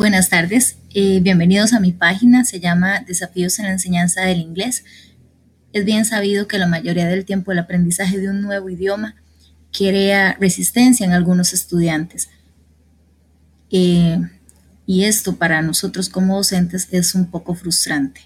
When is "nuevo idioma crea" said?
8.40-10.38